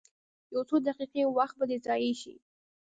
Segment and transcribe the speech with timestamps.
[0.53, 2.33] یو څو دقیقې وخت به دې ضایع شي.